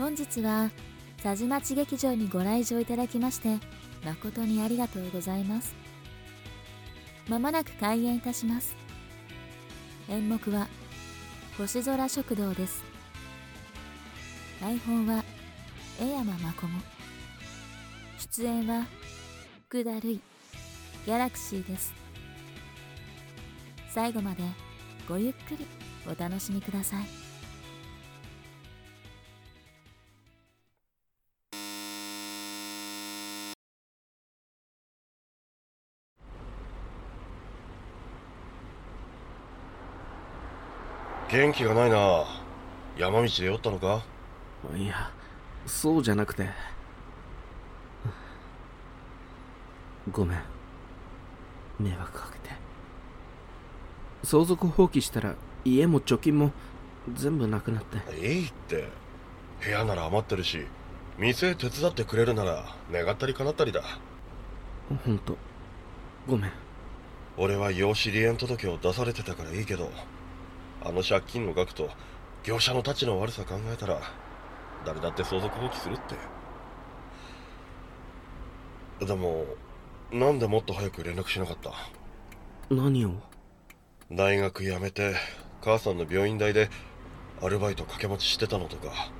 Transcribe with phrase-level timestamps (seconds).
[0.00, 0.70] 本日は
[1.22, 3.58] 佐治町劇場にご来場いただきまして
[4.02, 5.74] 誠にありがとうございます。
[7.28, 8.74] まもなく開演いたします。
[10.08, 10.68] 演目は
[11.58, 12.82] 星空食堂です。
[14.58, 15.22] 台本は
[16.00, 16.80] 江山真子も
[18.18, 18.86] 出演は
[19.68, 20.20] 福田るい
[21.04, 21.92] ギャラクシーです。
[23.90, 24.44] 最後まで
[25.06, 25.66] ごゆっくり
[26.10, 27.29] お楽しみください。
[41.30, 42.24] 元気がないな。
[42.98, 44.02] 山道で酔ったのか？
[44.76, 45.10] いや
[45.64, 46.48] そうじゃなくて。
[50.10, 50.42] ごめん。
[51.78, 52.54] 迷惑かけて。
[54.24, 56.50] 相続放棄したら家も貯金も
[57.14, 57.98] 全部なくなって。
[58.20, 58.88] いいって。
[59.64, 60.66] 部屋なら余ってるし
[61.16, 63.82] 店手伝ってくれるなら願ったり叶ったりだ。
[65.04, 65.36] ほんと。
[66.26, 66.50] ごめん。
[67.36, 69.92] 俺は養子離縁届を出されてたからいいけど
[70.82, 71.90] あの借金の額と
[72.42, 74.00] 業者のたちの悪さ考えたら
[74.84, 76.00] 誰だって相続放棄するっ
[78.98, 79.04] て。
[79.04, 79.44] でも
[80.12, 81.72] なんでもっと早く連絡しなかった？
[82.74, 83.12] 何を？
[84.10, 85.14] 大学辞めて
[85.62, 86.68] 母さんの病院代で
[87.42, 89.10] アルバイト掛け持ちしてたのとか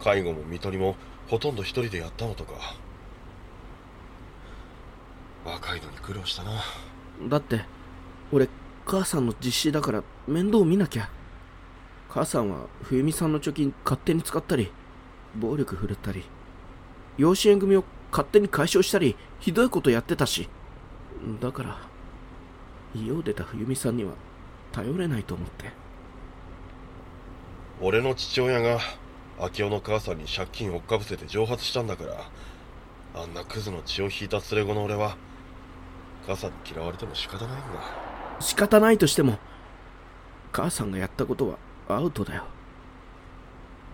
[0.00, 0.96] 介護も看取りも
[1.28, 2.52] ほとんど一人でやったのとか。
[5.44, 6.60] 若いのに苦労したな。
[7.28, 7.60] だって
[8.32, 8.48] 俺
[8.86, 11.10] 母さんの実施だから面倒見なきゃ。
[12.08, 14.70] 母さんは冬美さんの貯金勝手に使ったり
[15.34, 16.24] 暴力振るったり
[17.18, 20.48] 養子縁組を勝手に解消したりひどいことやってたし。
[21.40, 21.78] だから
[22.94, 24.12] 家を出た冬美さんには
[24.70, 25.72] 頼れないと思って。
[27.82, 28.78] 俺の父親が
[29.40, 32.30] 秋夫の母さんに借金をっかぶせて蒸発したんだから
[33.20, 35.16] あんなクズの血を引いた連れ子の俺は
[36.26, 38.15] 母さんに嫌われても仕方ないんだ。
[38.40, 39.38] 仕方ないとしても
[40.52, 41.58] 母さんがやったことは
[41.88, 42.44] アウトだよ。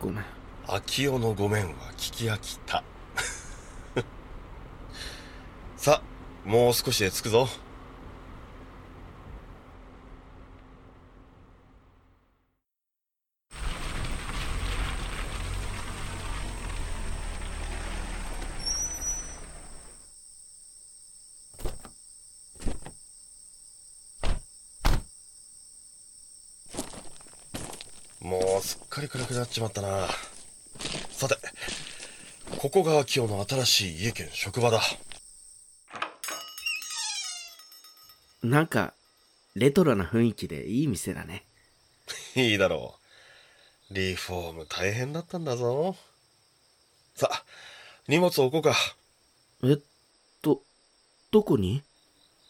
[0.00, 0.24] ごめん。
[0.66, 2.82] 秋夫のごめんは聞き飽きた。
[5.76, 6.02] さ
[6.44, 7.48] もう少しで着くぞ
[28.26, 30.08] もうすっかり暗くなっちまったな。
[31.10, 31.36] さて
[32.58, 34.80] ここが秋夫の新しい家兼職場だ。
[38.42, 38.92] なんか
[39.54, 41.44] レトロな雰囲気でいい店だね。
[42.34, 42.96] いいだろ
[43.88, 43.94] う。
[43.94, 45.94] リフォーム大変だったんだぞ。
[47.14, 47.44] さあ
[48.08, 48.74] 荷物置こうか。
[49.62, 49.78] えっ
[50.42, 50.60] と
[51.30, 51.82] どこに？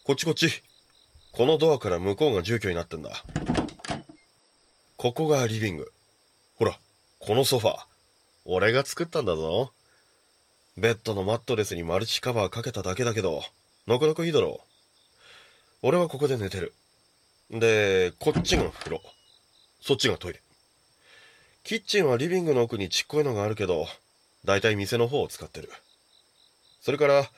[0.04, 0.62] こっちこっち。
[1.32, 3.10] このドアから向こうが住居になってんだ。
[4.96, 5.92] ここがリビング
[6.56, 6.78] ほら
[7.18, 7.78] このソファー。
[8.46, 9.72] 俺が作ったんだぞ。
[10.78, 13.42] ベッドのマットレスにマルチカバーかけただけだけど
[13.86, 14.60] なかなかいいだろ
[15.82, 15.88] う。
[15.88, 16.72] 俺はここで寝てる。
[17.50, 19.02] でこっちが風呂。
[19.80, 20.40] そっちがトイレ。
[21.62, 23.86] キッチンはリビングの奥にちっこいのがあるけど
[24.44, 25.70] だいたい店の方を使ってる。
[26.80, 27.28] それから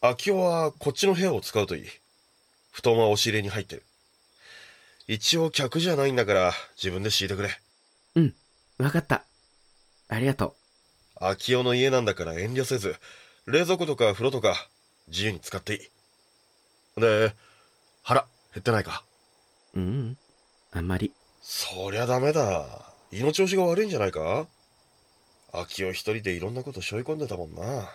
[0.00, 1.84] 秋夫はこっちの部屋を使うといい。
[2.70, 3.82] 布団は押し入れに入ってる。
[5.08, 7.48] 一応客じゃないんだから自分で敷いてくれ。
[8.14, 8.34] うん
[8.78, 9.24] わかった。
[10.08, 10.54] ありがと
[11.16, 12.94] 秋夫の家なんだから遠慮せず
[13.46, 14.68] 冷蔵庫とか風呂とか
[15.08, 17.00] 自由に使っていい。
[17.00, 17.34] で
[18.02, 19.02] 腹減ってないか？
[19.74, 20.18] ううん
[20.72, 21.12] あんまり。
[21.40, 22.66] そりゃダメだ。
[23.10, 24.46] 胃の調子が悪いんじゃないか？
[25.54, 27.88] 秋夫一人でいろんなこと背負い込んでたもんな。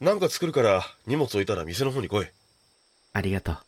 [0.00, 2.26] なんか作るから荷物置いたら店の方に来い。
[3.12, 3.58] ありがとう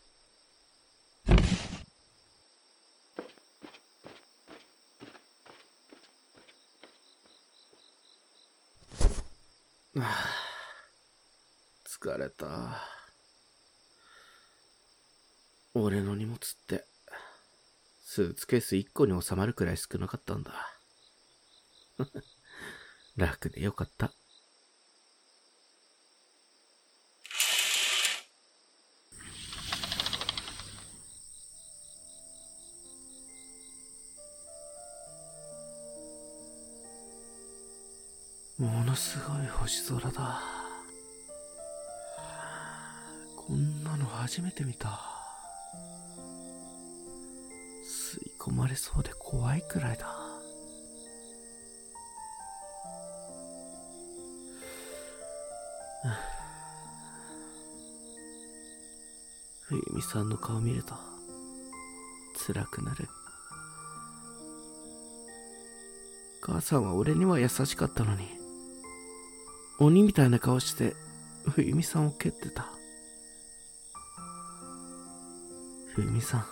[11.87, 12.83] 疲れた。
[15.73, 16.85] 俺の荷物って
[18.03, 20.53] スーツケース1個に収まるくらい少なかったんだ。
[23.17, 24.13] 楽でよかった。
[38.59, 40.41] ものすごい星空だ。
[43.37, 45.01] こんなの初めて見た。
[47.85, 50.07] 吸い込まれそうで怖いくらいだ。
[59.63, 60.95] 冬美さんの顔見ると
[62.47, 63.09] 辛くなる
[66.43, 68.44] 母さんは俺には優しかったのに
[69.79, 70.95] 鬼みたいな顔して
[71.47, 72.67] 冬美さんを蹴ってた。
[75.95, 76.45] 冬美さん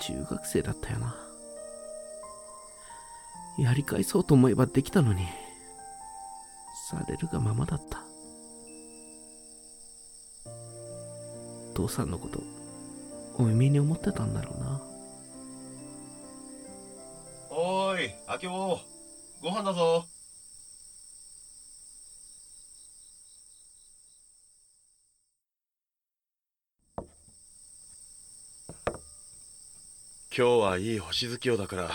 [0.00, 1.16] 中学生だったよな。
[3.58, 5.26] やり返そうと思えばできたのに
[6.88, 8.02] されるがままだった。
[11.74, 12.40] 父さんのこと
[13.38, 14.80] お耳に思ってたんだろうな。
[17.50, 18.78] おーい、あきお
[19.42, 20.04] ご飯だぞ。
[30.36, 31.90] 今日はいい星月夜だから、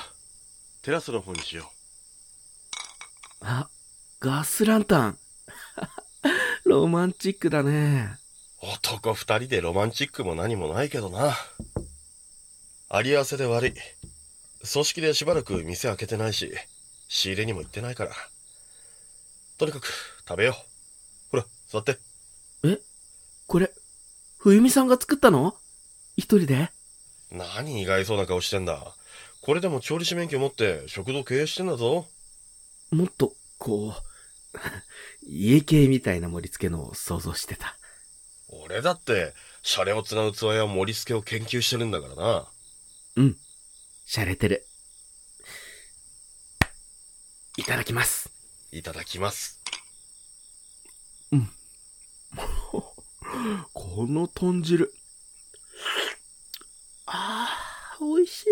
[0.82, 1.72] テラスの方にしよ
[3.40, 3.70] あ
[4.20, 5.18] ガスランタン
[6.66, 8.20] ロマンチックだね
[8.62, 8.66] う。
[8.66, 11.34] 男二人でロマンチックも何もないけどな。
[12.90, 13.74] あり合わせで悪い。
[14.70, 16.54] 組織でしばらく店開けてないし、
[17.08, 18.12] 仕入れにも行ってないから。
[19.58, 19.88] とにかく
[20.28, 20.58] 食べよ
[21.32, 21.32] う。
[21.32, 22.00] ほら、座って。
[22.66, 22.82] え？
[23.48, 23.72] これ
[24.40, 25.58] 冬美さんが作ったの？
[26.18, 26.75] 一人で？
[27.32, 28.96] 何意外そうな顔してんだ。
[29.42, 32.08] これでも調理師免許持って食堂経営してんだぞ。
[32.92, 34.58] もっとこう
[35.28, 37.78] 家系みたいな盛り付けのを想像してた
[38.48, 39.34] 俺だって、
[39.64, 42.48] シャレオツな器や盛り付けを研究してるんだからな。
[43.18, 43.38] うん
[44.08, 44.66] 洒落てる
[47.58, 48.32] いただきます
[48.72, 49.62] いただきます。
[53.74, 54.94] この豚汁
[58.28, 58.48] しい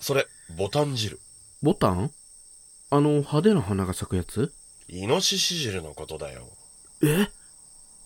[0.00, 0.26] それ、
[0.56, 1.18] ボタン汁。
[1.62, 2.10] ボタン？
[2.90, 4.52] あの派手な花が咲くやつ？
[4.88, 6.48] イノシシ汁のことだよ。
[7.02, 7.28] え？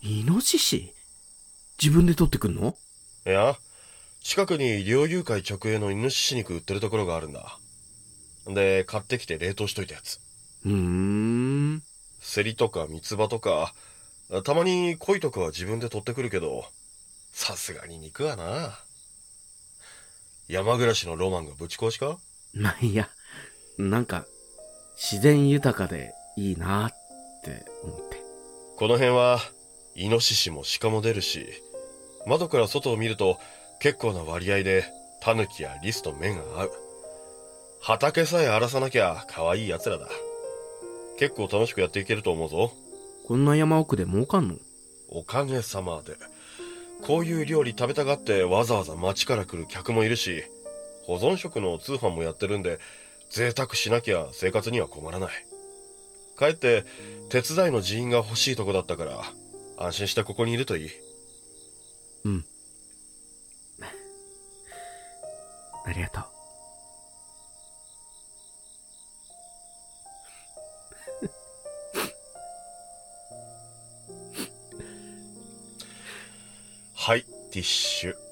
[0.02, 0.94] イノシシ？
[1.82, 2.76] 自分で取ってくんの？
[3.26, 3.56] いや、
[4.22, 7.58] 近くに猟友会直営のイノシシ肉売ってるところがあるんだ。
[8.46, 10.20] で、買ってきて冷凍しといたやつ。
[10.64, 11.82] うーん
[12.20, 13.74] セリとか三つ葉とか、
[14.44, 16.64] たまに鯉とかは自分で取ってくるけど、
[17.32, 18.78] さすがに肉はな。
[20.48, 22.18] 山暮らしのロマンがぶち壊しか？
[22.54, 23.10] まあいいや
[23.76, 24.24] なんか
[24.96, 26.90] 自然豊かでいいなっ
[27.44, 28.16] て思って
[28.76, 29.40] この辺は、
[29.94, 31.46] イノシシも鹿も出るし、
[32.26, 33.38] 窓から外を見ると
[33.80, 34.84] 結構な割合で
[35.20, 36.72] タヌキやリスと目が合う。
[37.82, 40.08] 畑さえ荒らさなきゃ可愛い奴らだ。
[41.18, 42.72] 結構楽しくやっていけると思うぞ。
[43.26, 44.54] こんな山奥で儲かんの？
[45.10, 46.16] おかげさまで。
[47.02, 50.44] こういう料理食べたがってわざわざ街から来る客もいるし、
[51.04, 52.78] 保存食の通販もやってるんで、
[53.30, 55.30] 贅沢しなきゃ生活には困らない。
[56.36, 56.84] かえって、
[57.30, 59.22] 手伝いの人員が欲しいとこだったから、
[59.78, 60.90] 安心してここにいるといい。
[62.24, 62.44] うん
[65.86, 66.37] ありがとう
[77.08, 78.27] はい、ティッシュ。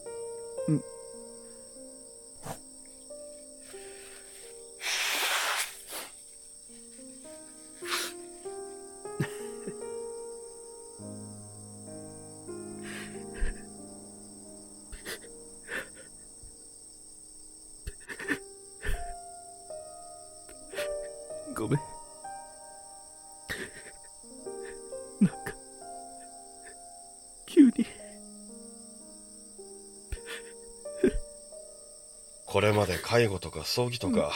[32.57, 34.33] これまで介護とか葬儀とか、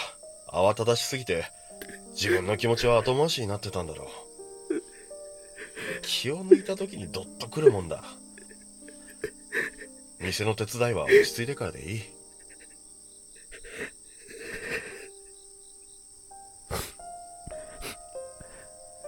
[0.47, 1.47] 慌ただしすぎて、
[2.11, 4.09] 自分の気持ちは後回しになってたんだろう。
[6.03, 8.05] 気を抜いた時にドッとくるもんだ。
[10.21, 12.03] 店の手伝いは落ち着いてからでいい。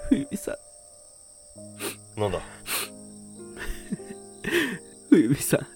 [0.08, 0.56] 冬美さ
[2.16, 2.40] んなんだ？
[5.10, 5.66] 冬美さん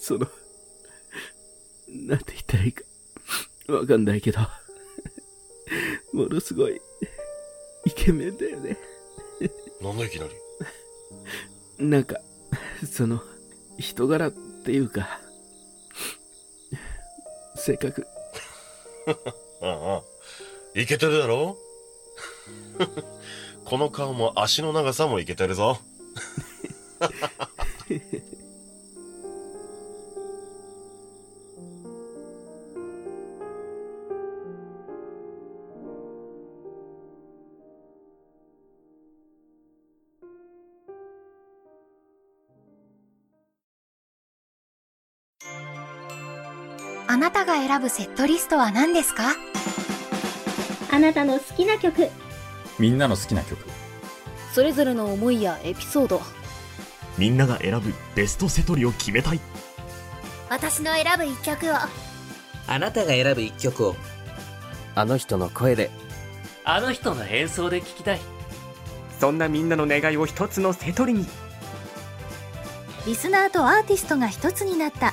[0.00, 0.28] その
[1.88, 2.82] なんて言ったらいいか
[3.68, 4.40] わかんないけど。
[6.12, 6.80] ものすごい
[7.84, 8.76] イケメンだよね。
[9.80, 10.26] なんだいきな
[11.78, 11.86] り？
[11.86, 12.16] なんか
[12.90, 13.22] その
[13.78, 15.20] 人柄っていうか。
[17.56, 18.06] 性格。
[19.60, 20.02] ああ、
[20.74, 21.58] いけてるだろ？
[23.64, 25.78] この顔も足の長さもいけてるぞ。
[47.68, 49.34] 選ぶセットリストは何ですか？
[50.90, 52.08] あなたの好きな曲。
[52.78, 53.62] みんなの好きな曲。
[54.54, 56.22] それぞれの思いやエピソード。
[57.18, 59.40] みんなが選ぶベストセトリを決めたい。
[60.48, 61.74] 私の選ぶ一曲を。
[62.68, 63.96] あなたが選ぶ一曲を。
[64.94, 65.90] あの人の声で。
[66.64, 68.20] あの人の演奏で聴きたい。
[69.20, 71.26] そんなみんなの願いを一つのセトリに。
[73.06, 75.12] リスナーとアーティストが一つになった。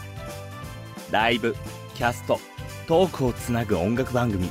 [1.11, 1.53] ライブ
[1.95, 2.39] キャスト
[2.87, 4.49] トークをつなぐ音楽番組。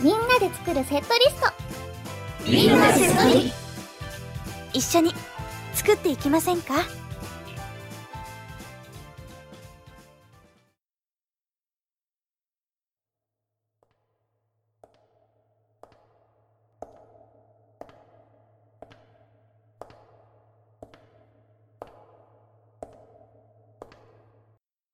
[0.00, 1.52] みんなで作るセットリスト。
[2.50, 3.52] みんなセトリ
[4.72, 5.12] 一緒に
[5.74, 6.74] 作っていきませんか？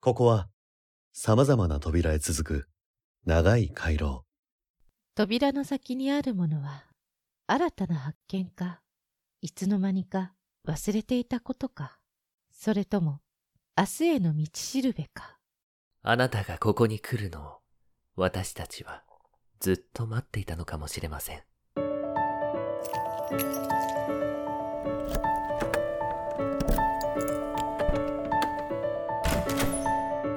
[0.00, 0.48] ここは
[1.16, 2.68] 様々な扉へ続く
[3.24, 4.24] 長い回廊。
[5.14, 6.86] 扉の先にあるものは
[7.46, 8.80] 新たな発見か、
[9.40, 10.34] いつの間にか
[10.66, 11.98] 忘れていたことか、
[12.50, 13.20] それとも
[13.78, 15.38] 明日への道しるべか。
[16.02, 17.58] あなたがここに来るのを
[18.16, 19.04] 私たちは
[19.60, 21.42] ずっと待っていたのかもしれません。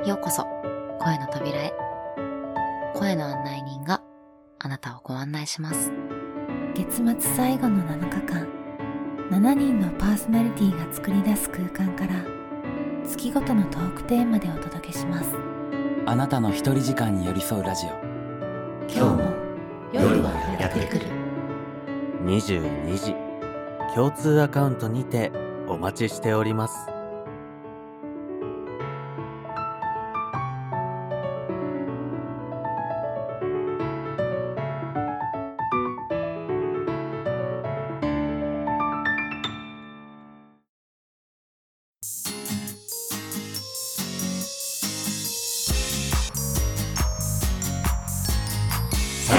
[0.08, 0.47] ようこそ、
[5.48, 5.92] します。
[6.76, 8.48] 月末最後の7日間、
[9.32, 12.14] 7人のパーソナリティが作り出す空間から、
[13.06, 15.30] 月ごとのトークテーマでお届けします。
[16.06, 17.90] あなたの一人時間に寄り添うラジオ。
[18.90, 19.34] 今日も
[19.92, 21.06] 夜はやってくる。
[22.26, 23.16] 22時、
[23.96, 25.32] 共通アカウントにて
[25.68, 26.97] お待ちしております。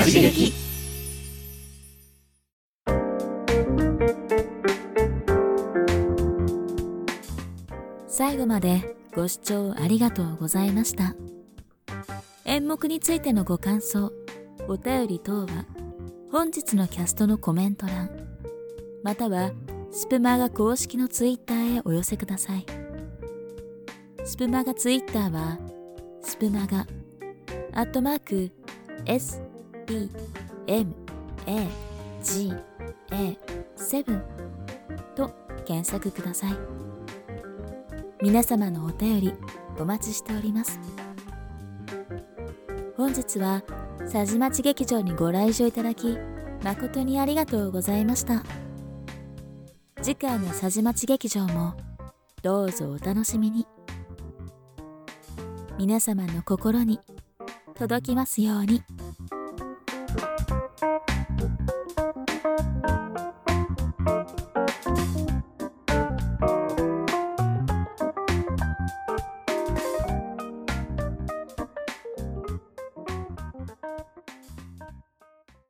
[0.08, 0.52] 刺激
[8.06, 11.14] 最後までご視聴ありがとうございました。
[12.44, 14.12] 演目についてのご感想、
[14.68, 15.66] お便り等は、
[16.32, 18.10] 本日のキャストのコメント欄、
[19.04, 19.52] または、
[19.92, 22.66] スプマガ公式のツイッターへお寄せください。
[24.24, 25.58] スプマガツイッターは、
[26.22, 26.86] スプマガ、
[27.72, 28.50] アットマーク、
[29.06, 29.40] S、
[29.88, 30.10] P、
[30.66, 30.94] M、
[31.46, 31.66] A、
[32.22, 32.52] G、
[33.10, 33.38] A、
[33.78, 34.22] 7
[35.14, 35.30] と
[35.64, 36.56] 検索ください。
[38.20, 39.34] 皆様のお便り
[39.78, 40.78] お待ちしております。
[42.98, 43.62] 本日は
[44.12, 46.18] 佐治町劇場にご来場いただき
[46.62, 48.42] 誠にありがとうございました。
[50.02, 51.74] 次回の佐治町劇場も
[52.42, 53.66] どうぞお楽しみに。
[55.78, 57.00] 皆様の心に
[57.74, 58.82] 届きますように。